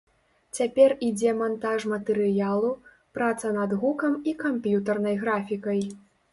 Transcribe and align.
Цяпер 0.59 0.93
ідзе 1.07 1.33
мантаж 1.41 1.85
матэрыялу, 1.93 2.73
праца 3.19 3.53
над 3.61 3.79
гукам 3.85 4.19
і 4.33 4.37
камп'ютарнай 4.43 5.15
графікай. 5.25 5.81